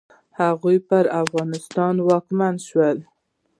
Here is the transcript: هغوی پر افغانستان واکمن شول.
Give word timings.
هغوی 0.41 0.77
پر 0.87 1.05
افغانستان 1.23 1.95
واکمن 2.07 2.55
شول. 2.67 2.97